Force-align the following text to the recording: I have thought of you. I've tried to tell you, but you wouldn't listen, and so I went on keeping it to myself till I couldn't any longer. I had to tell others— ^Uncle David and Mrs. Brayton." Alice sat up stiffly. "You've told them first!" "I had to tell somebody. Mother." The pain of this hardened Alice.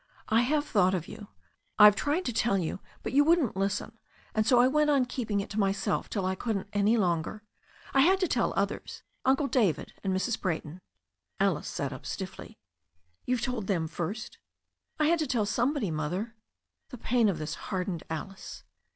I 0.29 0.41
have 0.41 0.65
thought 0.65 0.95
of 0.95 1.07
you. 1.07 1.27
I've 1.77 1.95
tried 1.95 2.25
to 2.25 2.33
tell 2.33 2.57
you, 2.57 2.79
but 3.03 3.13
you 3.13 3.23
wouldn't 3.23 3.55
listen, 3.55 3.99
and 4.33 4.47
so 4.47 4.57
I 4.59 4.67
went 4.67 4.89
on 4.89 5.05
keeping 5.05 5.41
it 5.41 5.49
to 5.51 5.59
myself 5.59 6.09
till 6.09 6.25
I 6.25 6.33
couldn't 6.33 6.69
any 6.73 6.97
longer. 6.97 7.43
I 7.93 7.99
had 7.99 8.19
to 8.21 8.27
tell 8.27 8.51
others— 8.57 9.03
^Uncle 9.27 9.51
David 9.51 9.93
and 10.03 10.11
Mrs. 10.11 10.41
Brayton." 10.41 10.81
Alice 11.39 11.67
sat 11.67 11.93
up 11.93 12.07
stiffly. 12.07 12.57
"You've 13.27 13.41
told 13.43 13.67
them 13.67 13.87
first!" 13.87 14.39
"I 14.99 15.05
had 15.05 15.19
to 15.19 15.27
tell 15.27 15.45
somebody. 15.45 15.91
Mother." 15.91 16.33
The 16.89 16.97
pain 16.97 17.29
of 17.29 17.37
this 17.37 17.53
hardened 17.69 18.01
Alice. 18.09 18.63